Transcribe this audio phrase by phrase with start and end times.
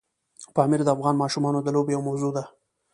[0.55, 2.43] پامیر د افغان ماشومانو د لوبو یوه موضوع ده.